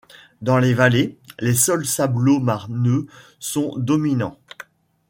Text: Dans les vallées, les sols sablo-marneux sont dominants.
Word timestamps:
Dans 0.41 0.57
les 0.57 0.73
vallées, 0.73 1.19
les 1.39 1.53
sols 1.53 1.85
sablo-marneux 1.85 3.05
sont 3.37 3.75
dominants. 3.77 4.39